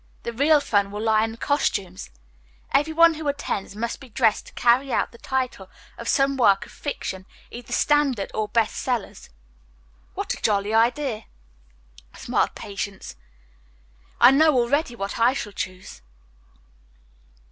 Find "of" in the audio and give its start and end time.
5.95-6.07, 6.65-6.71